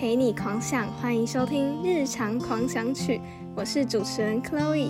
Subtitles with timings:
[0.00, 3.18] 陪你狂想，欢迎收听《日常狂想曲》，
[3.54, 4.88] 我是主持人 Chloe。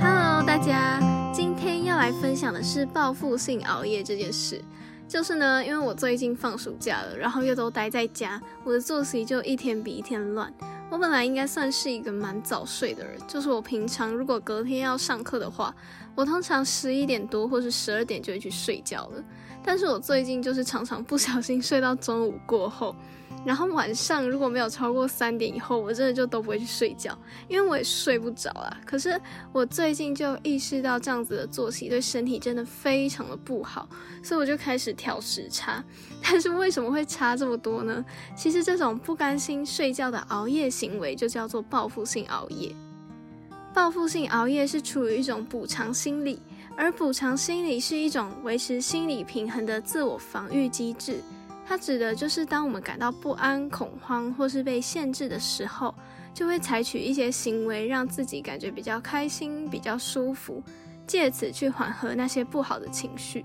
[0.00, 0.98] Hello，大家，
[1.32, 4.60] 今天要来分享的是报复性熬夜这件事。
[5.06, 10.52] 就是呢，因为我最近放暑假了，然后又都待在家，我的作息就一天比一天乱。
[10.92, 15.74] 我本来应该算是一个蛮早睡的人，就是我平常如果隔天要上课的话，
[16.14, 19.24] 我通常十一点多或是十二点就会去睡觉了。
[19.64, 22.94] 但是我最近就是常常不小心睡到中午过后。
[23.44, 27.16] 然后晚上如果没有超过三点以后，我真的就都不会去睡觉，
[27.48, 28.80] 因为我也睡不着啊。
[28.84, 29.20] 可是
[29.52, 33.88] 我最近就意识到这样子的作息对身体真的非常的不好，
[34.22, 35.82] 所以我就开始调时差。
[36.22, 38.04] 但是为什么会差这么多呢？
[38.36, 42.74] 其实这种不甘心睡觉的熬夜行为就叫做报复性熬夜。
[43.74, 46.40] 报复性熬夜是处于一种补偿心理，
[46.76, 51.20] 而补偿心理是一种维持心理平衡的自我防御机制。
[51.72, 55.94] 它指的就是当我们感到不安、恐慌或是被限制的时候，
[56.34, 60.62] 就会采取一些行为，让自己感觉比较开心、比较舒服，
[61.06, 63.42] 借此去缓和那些不好的情绪。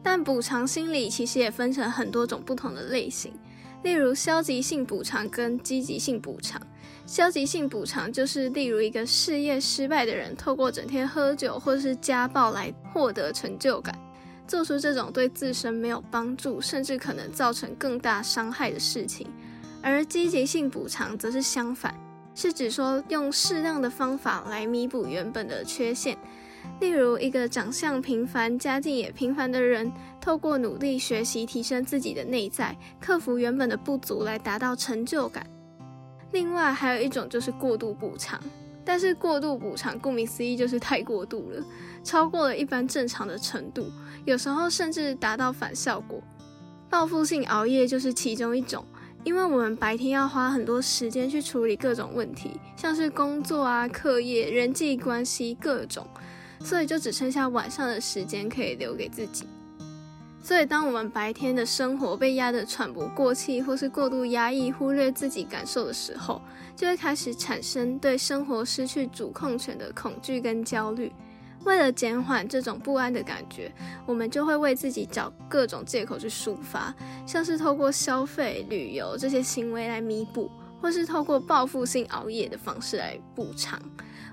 [0.00, 3.34] 但补偿心理其实也分成很多种不同的类型，
[3.82, 6.62] 例如消极性补偿跟积极性补偿。
[7.04, 13.92] 消极性补偿就是例如一个事业失败的人，透过整天喝酒或是家暴来获得成就感。
[14.50, 19.28] 做出这种对自身没有帮助，甚至可能造成更大伤害的事情，
[19.80, 21.94] 而积极性补偿则是相反，
[22.34, 26.18] 是指说用适当的方法来弥补原本的缺陷。
[26.80, 35.46] 例如，一个长相平凡、家境也平凡的人，透过努力学习提升自己的内在，克服原本的不足，来达到成就感。
[36.32, 38.42] 另外，还有一种就是过度补偿。
[38.84, 41.62] 但是过度补偿，顾名思义就是太过度了，
[42.02, 43.90] 超过了一般正常的程度，
[44.24, 46.22] 有时候甚至达到反效果。
[46.88, 48.84] 报复性熬夜就是其中一种，
[49.22, 56.06] 因为我们白天要花很多时间去处理各种问题，像是工作啊、课业、人际关系各种，
[56.60, 59.46] 所以就只剩下晚上的时间可以留给自己。
[60.42, 66.40] 所以，当我们白天的生活被压得喘不过气，或是过度压抑、忽略自己感受的时候，
[66.74, 71.12] 就会开始产生对生活失去主控权的恐惧跟焦虑。
[71.64, 73.70] 为了减缓这种不安的感觉，
[74.06, 76.92] 我们就会为自己找各种借口去抒发，
[77.26, 80.50] 像是透过消费、旅游这些行为来弥补，
[80.80, 83.78] 或是透过报复性熬夜的方式来补偿。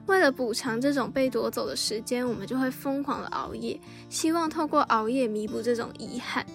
[0.08, 3.80] 为了补偿这种被夺走的时间，我们就会疯狂的熬夜，
[4.10, 6.46] 希望透过熬夜弥补这种遗憾。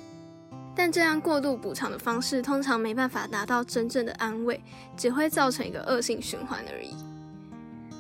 [0.75, 4.59] 但这样过度补偿的方式，通常没办法达到真正的安慰，
[4.97, 6.97] 只会造成一个恶性循环而已。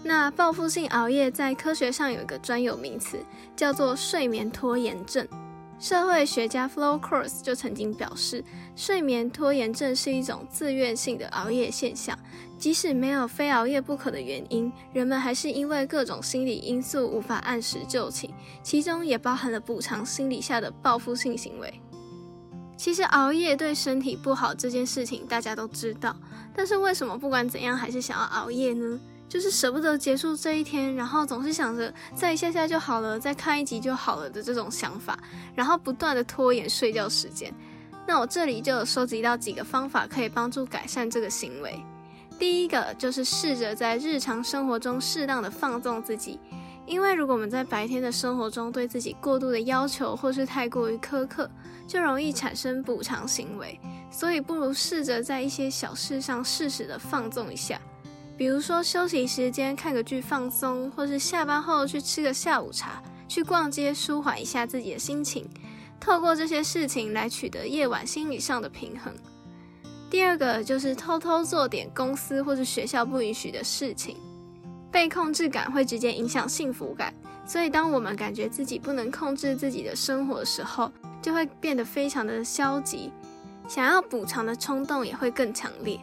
[0.03, 3.19] 那报复性熬夜在科学上有一个专有名词，
[3.55, 5.29] 叫做睡眠拖延症。
[5.83, 8.45] 社会学家 f l o w c r o s s 就曾经表示，
[8.77, 12.17] 睡眠拖延症是一种自愿性的熬夜现象。
[12.57, 18.31] 即使没有非熬夜不可的原因，人们还是因为各种心理因素无法按时就寝，
[18.63, 21.81] 其中也包含了补偿心理下的报复性行为。
[22.77, 26.15] 其实熬夜对身体不好这件事情大家都知道，
[26.55, 29.01] 但是为什么不管怎样还是想要熬夜呢？
[29.33, 35.19] 就是舍不得结束这一天，然后总是想着再一下下就好了，再看一集就好了的这种想法，
[35.55, 37.51] 然后不断的拖延睡觉时间。
[38.07, 41.83] 那我这里就有收集到几个方法可以帮助改善这个行为。
[42.39, 46.39] 第一个就是试着在日常生活中适当的放纵自己，
[46.85, 51.51] 因为如果我们在白天的生活中对自己过度的要求或是太过于苛刻，
[51.89, 53.81] 就容易产生补偿行为。
[54.11, 57.81] 所以不如试着在一些小事上适时的放纵一下，
[58.37, 65.49] 比如说休息时间看个剧放松，或是下班后去吃个下午茶，去逛街舒缓一下自己的心情，
[66.01, 69.13] 透过这些事情来取得夜晚心理上的平衡。
[70.11, 74.17] 第二个就是偷偷做点公司或是学校不允许的事情，
[74.91, 77.15] 被控制感会直接影响幸福感，
[77.47, 80.91] 所以当我们感觉自己不能控制自己的生活的时候，
[81.23, 83.11] 就会变得非常的消极，
[83.69, 85.99] 想要补偿的冲动也会更强烈。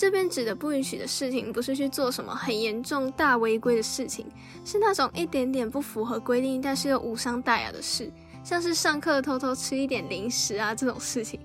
[0.00, 4.24] 这边指的不允许的事情，不是去做什么很严重大违规的事情，
[4.64, 8.10] 是那种一点点不符合规定但是又无伤大雅的事，
[8.42, 11.38] 像是上课偷偷吃一点零食啊这种事情。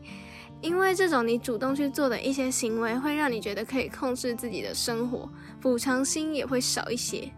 [0.61, 5.29] 因为这种你主动去做的一些行为，会让你觉得可以控制自己的生活，
[5.59, 7.29] 补偿心也会少一些。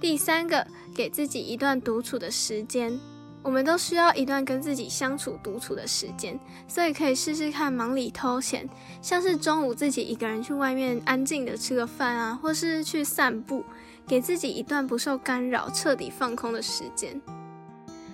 [0.00, 0.64] 第三个，
[0.94, 2.96] 给自己一段独处的时间。
[3.44, 8.66] 我们都需要一段跟自己相处、独处的时间，所以可以试试看忙里偷闲，
[9.02, 13.62] 像是中午自己一个人去外面安静的吃个饭啊，或是去散步，
[14.06, 17.20] 给自己一段不受干扰、彻底放空的时间。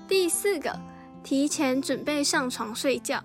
[0.08, 0.76] 第四个，
[1.22, 3.22] 提前准备上床睡觉。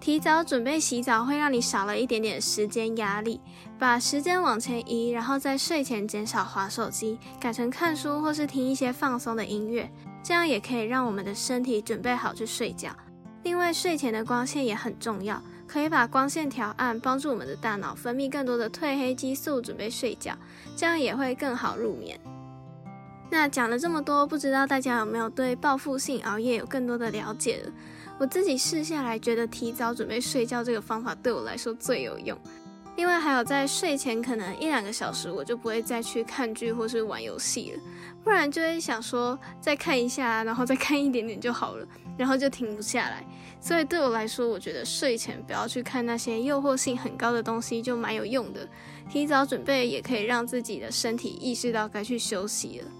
[0.00, 3.40] 提早准备洗澡会让你少了一点点时间压力，
[3.78, 9.90] 把时间往前移，然后在睡前减少划手机，改成看书或是听一些放松的音乐，
[10.24, 12.90] 这样也可以让我们的身体准备好去睡觉。
[13.42, 20.34] 另外，睡前的光线也很重要，可以把光线调暗，帮助我们的大脑分泌更多的褪黑激素，准备睡觉，
[20.74, 22.18] 这样也会更好入眠。
[23.30, 27.72] 那讲了这么多，不知道大家有没有对报复性熬夜有更多的了解了？
[28.18, 32.38] 我自己试下来，觉得提早准备睡觉这个方法对我来说最有用。
[32.96, 37.82] 另外，还有在睡前可能一两个小时，我就不会再去看剧或是玩游戏了，
[38.22, 41.86] 不然就会想说再看一下，然后再看一点点就好了，
[42.16, 43.26] 然后就停不下来。
[43.60, 48.68] 所以对我来说，我觉得睡前不要去看那些诱惑性很高的东西，就蛮有用的。
[49.10, 52.90] 提早准备也可以让自己的身体意识到该去休息了。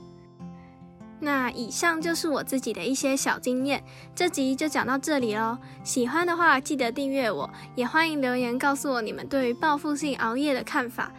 [1.24, 3.82] 那以上就是我自己的一些小经验，
[4.14, 5.56] 这集就讲到这里喽。
[5.82, 11.10] 喜欢的话记得订阅我，也欢迎留言告诉我你们对于报复性熬夜的看法。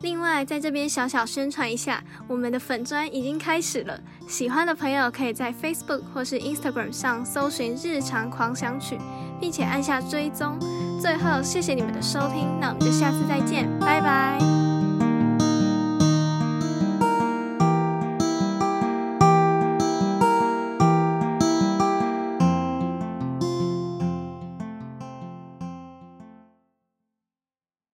[0.00, 8.98] 另外，在这边小小宣传一下，我们的粉砖已经开始了，喜欢的朋友可以在 Facebook 或是 Instagram 上搜寻“日常狂想曲”，
[9.40, 10.58] 并且按下追踪。
[11.00, 14.73] 最后，谢谢你们的收听，那我们就下次再见，拜拜。